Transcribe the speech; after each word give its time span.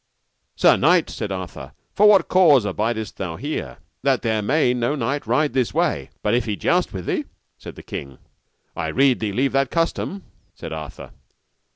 Sir 0.55 0.77
knight, 0.77 1.11
said 1.11 1.31
Arthur, 1.31 1.73
for 1.93 2.07
what 2.07 2.27
cause 2.27 2.65
abidest 2.65 3.17
thou 3.17 3.35
here, 3.35 3.77
that 4.01 4.23
there 4.23 4.41
may 4.41 4.73
no 4.73 4.95
knight 4.95 5.27
ride 5.27 5.53
this 5.53 5.75
way 5.75 6.09
but 6.23 6.33
if 6.33 6.45
he 6.45 6.55
joust 6.55 6.91
with 6.91 7.05
thee? 7.05 7.25
said 7.59 7.75
the 7.75 7.83
king. 7.83 8.17
I 8.75 8.87
rede 8.87 9.19
thee 9.19 9.31
leave 9.31 9.51
that 9.51 9.69
custom, 9.69 10.23
said 10.55 10.73
Arthur. 10.73 11.11